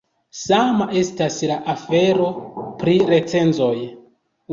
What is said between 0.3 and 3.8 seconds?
Sama estas la afero pri recenzoj.